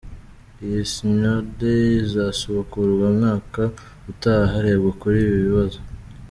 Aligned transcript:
Iyi 0.65 0.81
Synode 0.93 1.71
izasubukurwa 2.03 3.03
umwaka 3.13 3.61
utaha 4.11 4.45
harebwa 4.53 4.91
kuri 5.01 5.17
ibi 5.25 5.37
bibazo. 5.45 5.79